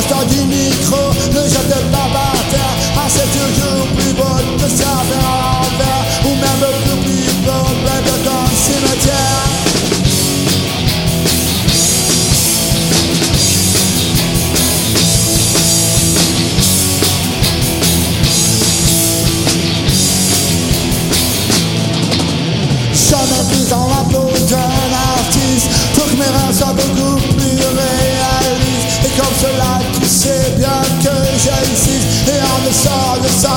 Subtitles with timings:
[0.00, 0.39] gosta de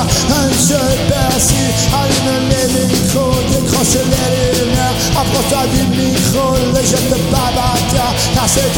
[0.02, 4.96] un jeu persiste Allume les micros, décroche les lumières.
[5.16, 8.70] Approche-toi du micro, le pas par terre Car c'est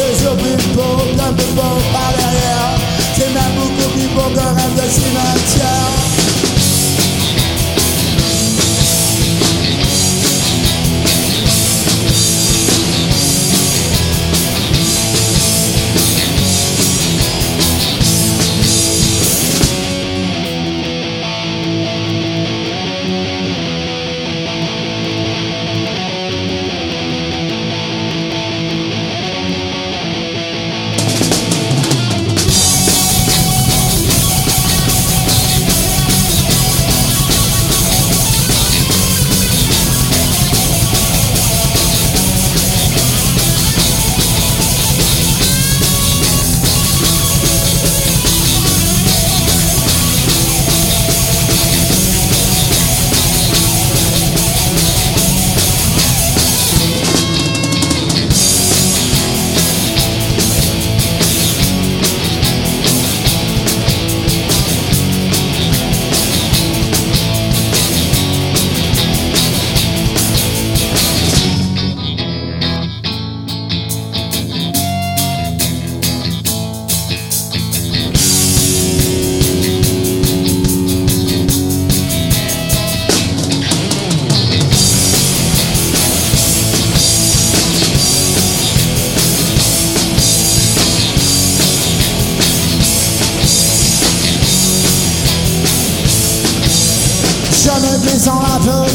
[97.66, 98.86] Jamais plaisant la peur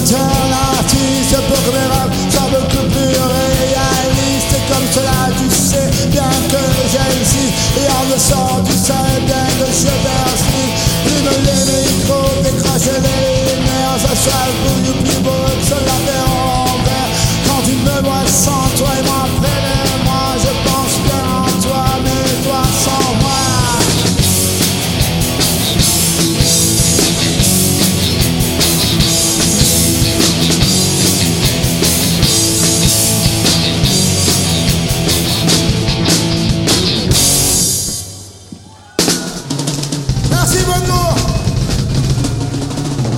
[0.50, 6.32] l'artiste pour que mes rêves soient beaucoup plus réalistes Et comme cela tu sais bien
[6.48, 10.31] que j'insiste Et en dessous tu sais bien que je persiste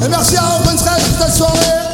[0.04, 1.93] Et merci à Open Stage pour cette soirée.